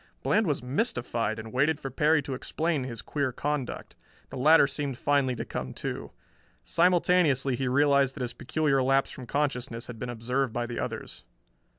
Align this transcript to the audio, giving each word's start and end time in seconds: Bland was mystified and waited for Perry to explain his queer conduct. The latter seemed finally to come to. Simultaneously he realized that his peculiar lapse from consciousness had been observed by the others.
Bland 0.23 0.47
was 0.47 0.63
mystified 0.63 1.37
and 1.37 1.53
waited 1.53 1.79
for 1.79 1.91
Perry 1.91 2.23
to 2.23 2.33
explain 2.33 2.85
his 2.85 3.03
queer 3.03 3.31
conduct. 3.31 3.95
The 4.31 4.35
latter 4.35 4.65
seemed 4.65 4.97
finally 4.97 5.35
to 5.35 5.45
come 5.45 5.75
to. 5.75 6.09
Simultaneously 6.63 7.55
he 7.55 7.67
realized 7.67 8.15
that 8.15 8.21
his 8.21 8.33
peculiar 8.33 8.81
lapse 8.81 9.11
from 9.11 9.27
consciousness 9.27 9.85
had 9.85 9.99
been 9.99 10.09
observed 10.09 10.51
by 10.53 10.65
the 10.65 10.79
others. 10.79 11.23